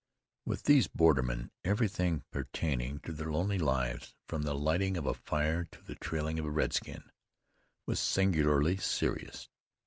[0.47, 5.65] With these bordermen everything pertaining to their lonely lives, from the lighting of a fire
[5.65, 7.11] to the trailing of a redskin,
[7.85, 9.47] was singularly serious.